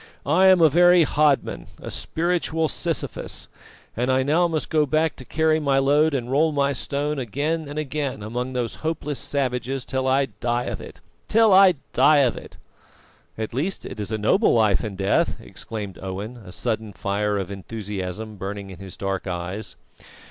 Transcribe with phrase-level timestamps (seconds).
[0.25, 3.47] I am a very hodman, a spiritual Sisyphus.
[3.95, 7.67] And now I must go back to carry my load and roll my stone again
[7.67, 12.35] and again among those hopeless savages till I die of it till I die of
[12.35, 12.57] it!"
[13.37, 17.51] "At least it is a noble life and death!" exclaimed Owen, a sudden fire of
[17.51, 19.75] enthusiasm burning in his dark eyes.